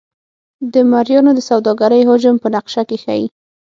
[0.73, 3.25] د مریانو د سوداګرۍ حجم په نقشه کې ښيي.